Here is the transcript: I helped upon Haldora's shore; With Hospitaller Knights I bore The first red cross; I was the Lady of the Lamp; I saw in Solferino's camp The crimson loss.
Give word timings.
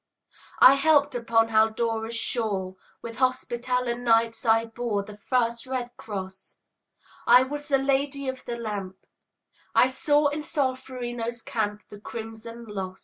I 0.57 0.73
helped 0.77 1.13
upon 1.13 1.49
Haldora's 1.49 2.15
shore; 2.15 2.75
With 3.03 3.17
Hospitaller 3.19 3.95
Knights 3.95 4.47
I 4.47 4.65
bore 4.65 5.03
The 5.03 5.15
first 5.17 5.67
red 5.67 5.95
cross; 5.95 6.57
I 7.27 7.43
was 7.43 7.67
the 7.67 7.77
Lady 7.77 8.27
of 8.27 8.43
the 8.45 8.57
Lamp; 8.57 9.05
I 9.75 9.85
saw 9.85 10.29
in 10.29 10.41
Solferino's 10.41 11.43
camp 11.43 11.83
The 11.89 11.99
crimson 11.99 12.65
loss. 12.65 12.99